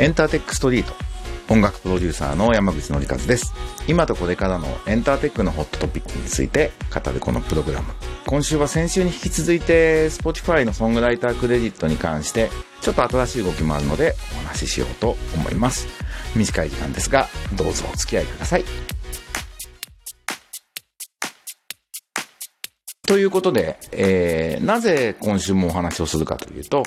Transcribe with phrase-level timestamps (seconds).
[0.00, 0.92] エンターテックストリート。
[1.48, 3.54] 音楽プロデューサーの山口紀和です。
[3.86, 7.92] 今とこれからのエンターテックのホットトピックについて語るこのプログラム。
[8.26, 12.50] 今週は先週に引き続いて Spotify のソングライタークレジットに関して
[12.80, 15.86] ちょっと新しい動きもあるのでお話ししようと思います。
[16.36, 18.64] 短い時間ですがどうぞお付き合いください。
[23.08, 26.82] ということで、えー、なぜ今週もお話をするかというと、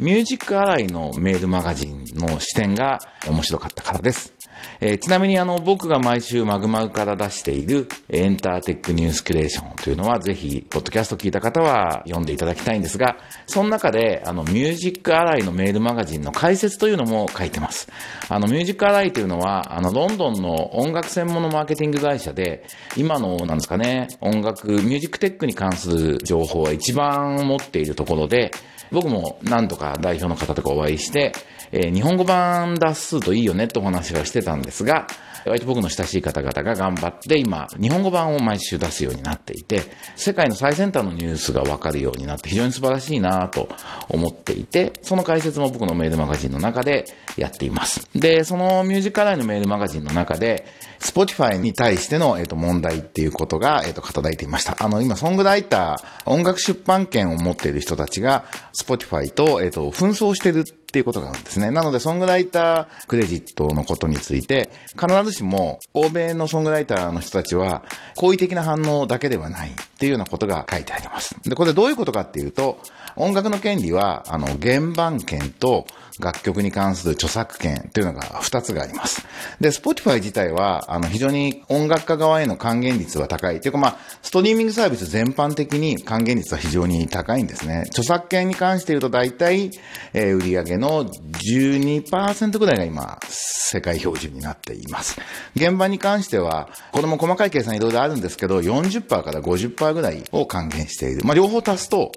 [0.00, 4.34] ミュージックアライのメールマガジンの視点が面白かったからです。
[4.80, 17.88] えー、ちなみにあの、僕が毎週マグマグから出しているエンターテックニュースキュレーションというのはぜひ、ポッドキャスト聞いた方は読んでいただきたいんですが、その中で、あの、ミュージックアライのメールマガジンの解説というのも書いてます。
[18.28, 22.64] あの、ミュージックアライというのは、あの、ロンドンの音楽専門のマーケティング会社で、
[22.96, 28.50] 今の、なんですかね、音楽、ミュージックテックに関する情報は一番持っているところで、
[28.90, 31.32] 僕も何とか代表の方とかお会いして、
[31.72, 35.06] えー、日本語版出すといいよねってお話はしてたんですが、
[35.46, 39.82] 割と僕の親しい方々が頑張って今、日本語版を毎週出すようになっていて、
[40.16, 43.68] 世界の最先端のニュースがわかるようになって非常に素晴らしいなと
[44.08, 47.04] 思っていて、その解説も僕のメールマガジンの中で
[47.36, 48.08] やっています。
[48.14, 50.66] で、そのミュージックアライのメールマガジンの中で、
[51.00, 54.76] Spotify に対しての、えっ、と、問題っていうことが、えっ、と、語られていました。
[54.78, 61.70] あの、今、ソングライター、音楽出版権を持っている人たちが、Spotify と、えっ、と、紛争してるっていうことがあるんですね。
[61.70, 64.70] なので、ソングライタークレジットのことについて、
[65.00, 67.84] 必ずしも、欧米のソングライターの人たちは、
[68.16, 71.36] 好意的な反応だけではないっていうようなことが書いてあります。
[71.44, 72.78] で、これどういうことかっていうと、
[73.16, 75.86] 音楽の権利は、あの、原版権と、
[76.20, 79.26] 楽曲に関する著作権というのが2つがあります。
[79.60, 83.60] で、Spotify 自体は、あの、非常に音楽家側への還元率は高い。
[83.60, 87.84] というか、まあ、ストリーミングサービス全般的に還元率は非常に高いんですね。
[87.88, 89.70] 著作権に関して言うと大体、
[90.12, 95.20] えー、売上の12%ぐらいが今、世界標準になっています。
[95.54, 101.22] 現場に関しては、これも細かい計算いろいろあるんですけど、40%から50%ぐらいを還元している。
[101.24, 102.12] まあ、両方足すと、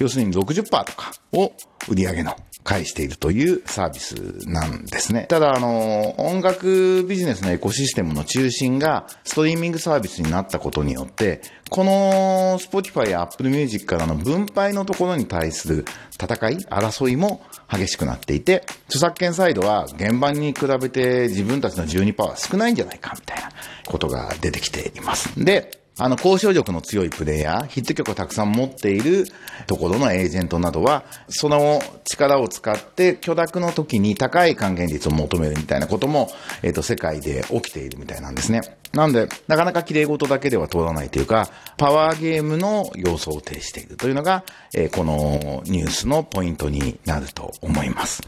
[0.00, 1.52] 要するに60%とかを
[1.88, 5.26] 売り上げの返しているというサービスなんですね。
[5.28, 23.50] ただ、あの、音楽ビジネスのエコシステムの中心がストリーミングサービスになったことによって、この Spotify や Apple Music からの分配のところに対する戦い、争いも激しくなっていて、著作権サイドは現場に比べて自分たちの12%は少ないんじゃないかみたいな
[23.86, 25.32] ことが出てきています。
[25.44, 29.26] で、あの、交渉力の強いプレイヤー、ヒット曲をたくさん持っている
[29.68, 36.30] ところのエージェントなどは、その力を使って許諾の時に高い還元率を求めるみたいなことも、
[36.62, 38.62] えっ、ー、と、世界で起きているみたいなんですね。
[38.94, 44.44] なんで、なかなか綺麗事だけでは通らないというか、パワーゲームの要素を呈しているというのが、
[44.74, 48.22] えー、このニュースのポイントになると思います。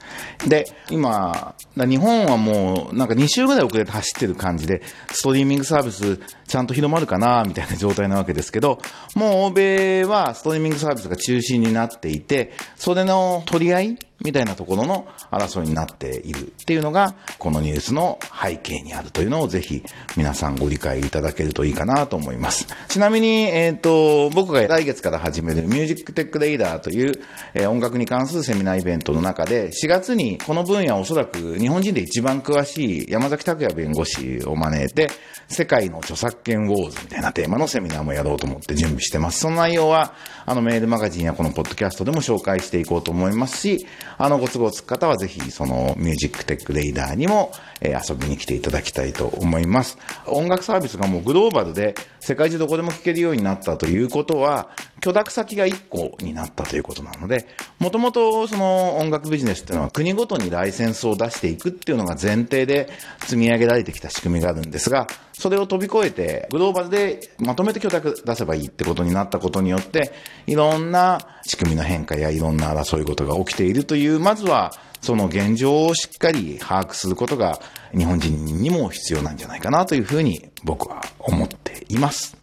[0.46, 4.82] で、今、日本はもうなんか2週ぐらい遅れて走ってる感じで、
[5.12, 8.80] ストリーミングサービスちゃんと広まるかな、みたいな状態なわけですけど、
[9.14, 19.82] もう欧米はストリーミングサービスが中心になっていて、それの取り合いみたいなところの争いになっているっていうのが、このニュースの背景にあるというのをぜひ
[20.16, 22.66] 皆さんご理解いただけるといいかなと思います。
[22.88, 27.20] ちなみに、えっ、ー、と、僕が来月から始める Music Tech Radar という、
[27.54, 35.10] えー、音楽に関するセミナーイベントの中で、4月にこの分野おそらく日本人で一番詳しい山崎拓也弁護士を招いて、
[35.48, 39.40] 世界の著作権ウォーズみたいなテーマのセミナーもやろうと思って準備してます。
[39.40, 43.86] その内容は、あのメールマガジンやこのポッドキャストでも紹介していこうと思いますし、
[44.18, 49.98] あのご都合つく方はぜひその Music Tech Radar にも、えー、遊びに来ていただきたいと思います。
[50.26, 54.68] 音楽サービスがもうグローバルで世界中どこでも聴けるようになったということは、
[55.00, 57.46] 許諾先が1個になったということなので、
[57.78, 62.88] もともとその音楽ビジネスっていうのは国ごとにライセンスを出していくっていうのが前提で
[63.20, 70.12] 積み上げられてきた仕組みがあるんですが、それを飛び越えてグローバルでまとめて許諾出せばいいってことになったことによって、
[70.46, 77.60] いろんな仕組みの変化やいろんな争い事が起きているという、まずはその現状をしっかり把握することが
[77.96, 82.36] 日本人にも必要なんじゃないかなというふうに僕は思っています。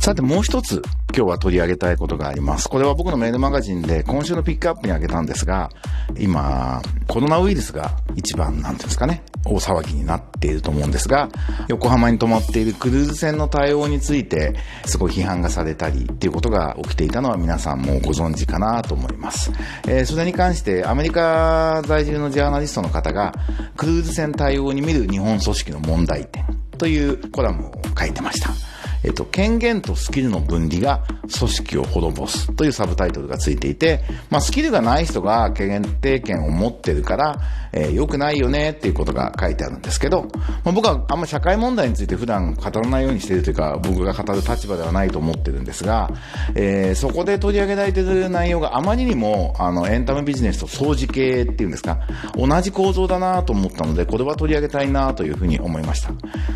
[0.00, 0.82] さてもう一つ
[1.16, 2.68] 今日は取り上げたいことがあります。
[2.68, 5.70] これは僕のメールマガジンで今週のピックアップに挙げたんですが、
[6.18, 11.30] 今、コロナウイルスが一番、なんていうんですかね、大騒ぎになっていると思うんですが、
[11.68, 19.50] 横浜に泊まっているクルーズ船の対応について、すごい批判がされたりっていうことが起きていたのは皆さんもご存知かなと思います。
[19.88, 23.32] えー、それに関してアメリカ在住のジャーナリストの方が、
[23.78, 26.44] クルーズ船対応に見る日本組織の問題点
[26.76, 28.65] というコラムを書いてました。
[29.04, 31.04] えっと、権限とスキルの分離が
[31.38, 37.40] 組織を滅ぼすというサブタイトルがついていて、まあ、スキルがない人が決定権を持ってるから、
[37.72, 40.22] えー、良くないよねっていうことが書いてあるんですけど、
[40.64, 46.10] まあ、僕はあんま社会問題について普段語らないようにしているというか、僕が語る立場ではないと思ってるんですが、
[46.54, 52.00] えー、そこで取り上げられている内容があまりにも、あの、エンタメビジネスと掃除系っていうんですか、
[52.34, 56.12] 同じ構造だなと思ったので、これは取り上げたいなというふうに思いました。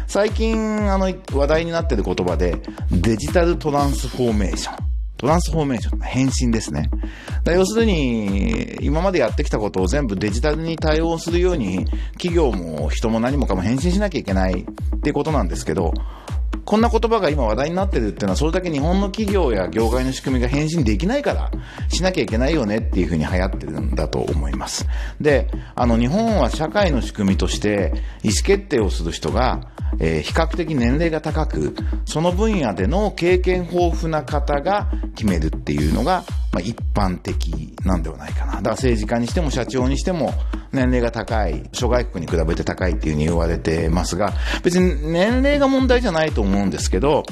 [0.06, 2.56] 最近、あの、話題になっている言葉で、
[2.90, 4.90] デジタルトランスフォーメーション。
[5.16, 6.88] トランスフォーメーション、変身ですね。
[7.44, 15.92] 要するに、今までやってきたことを全部デジタルに対応するように、企業も人も何もかも変身しなきゃいけないっていうことなんですけど、
[16.64, 21.50] こんな言葉が今話題になってるっていうのは、それだけ日本の企業や業界の仕組みが返信できないから、
[21.88, 24.86] しなきゃいけないよねっていうふうに流行ってるんだと思います。
[25.20, 27.92] で、あの、日本は社会の仕組みとして、
[28.22, 29.60] 意思決定をする人が、
[29.98, 38.52] えー、比較的年齢が高く、その分野での経験豊富な方が決めるっていうのが、まあ、一般的なんではないかな。
[38.56, 40.32] だから政治家にしても社長にしても
[40.72, 44.32] 年齢が高い、諸外国に比べて高いっていうふうに言われてますが、
[44.62, 47.24] 別に年齢が問題じゃないと思うんですけど、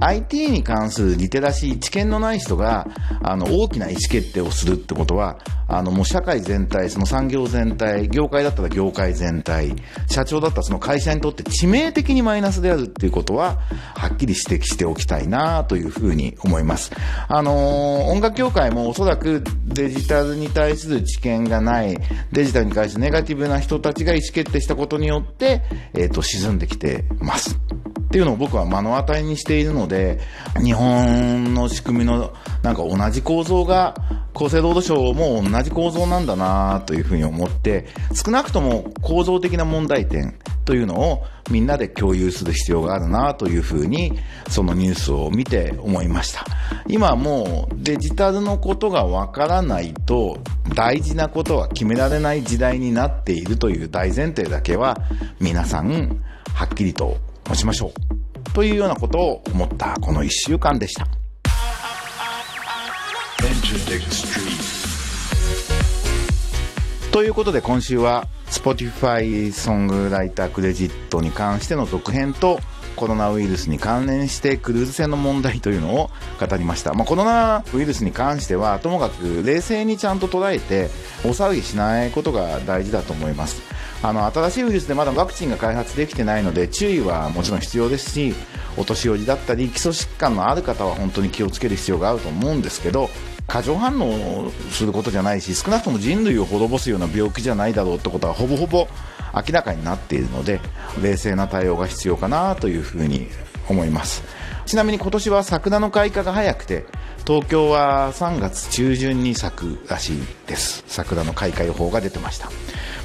[0.00, 2.86] IT に関するリテラシー、知見のない人が、
[3.22, 5.38] あの、大きな意思決定をするってことは、
[5.70, 9.76] あの、もう社会全体、その産業全体、業界だったら業界全体、
[10.08, 13.58] 社長だったらその会社にとって致命的にマイナスであるっていうことは、
[13.94, 16.90] はっきり指摘しておきたいなというふうに思います。
[17.28, 21.98] あの音楽業界もおそらくデジタルに対する知見がない、
[22.32, 25.62] デジタルに対してネガティブな人たちが意思決定したことによって、
[25.94, 27.58] えっ、ー、と、沈んできてます。
[28.00, 30.20] っていうのを僕は目の当たりにしているので、
[30.62, 32.32] 日本の仕組みの
[32.62, 33.94] なんか同じ構造が、
[34.34, 40.38] 厚生労働省も同じ構造なんだなというふうに思って、少なくとも構造的な問題点
[40.68, 44.18] というのをみんなで共有する必要があるなというふうに、
[44.50, 46.44] そのニュースを見て思いました。
[46.86, 50.36] 今もうデジタルのことがわからないと
[50.74, 54.98] 大事なことは決められない時代になっているという大前提だけは
[55.40, 56.22] 皆さん
[56.52, 57.16] はっきりと
[57.48, 58.52] 持ちましょう。
[58.52, 61.06] というようなことを思ったこの1週間でした。
[67.10, 72.60] ということで今週は Spotify ソングライタークレジットに関しての続編と
[72.96, 76.10] コロナウイルスに関連してクルーズ船の問題というのを
[76.40, 76.94] 語りました。
[76.94, 80.90] まあ、コロナウイルスに関してはともかく冷静にちゃんと捉えて
[81.24, 83.62] 大騒ぎしないことが大事だと思います。
[84.02, 88.34] あの新しいウイルスでまだワクチンが開発できてないので注意はもちろん必要ですし
[88.76, 93.10] お年寄りだったり基礎疾患のある方は本当に気をつける必要があると思うんですけど
[93.48, 98.86] 過剰反応することじゃないし少なくとも人類を滅ぼすような病気じゃないだろうってことはほぼほぼ
[99.34, 100.60] 明らかになっているので
[101.02, 103.26] 冷静な対応が必要かなというふうに
[103.68, 104.22] 思います。
[104.66, 106.84] ちなみに今年は桜の開花が早くて
[107.26, 110.84] 東京は3月中旬に咲くらしいです。
[110.86, 112.50] 桜の開花予報が出てました。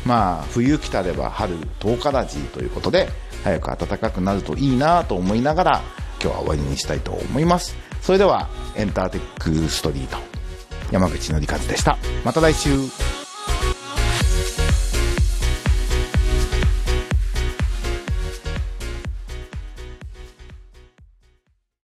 [0.05, 3.07] まあ冬来たれば春10日ラジということで
[3.45, 5.81] 早く暖かくなるといいなと思いながら
[6.21, 7.92] 今日は終わりにしたいと思います。
[8.03, 10.17] それではエンターテックストリート
[10.91, 11.97] 山口のりかずでした。
[12.25, 12.69] また来週。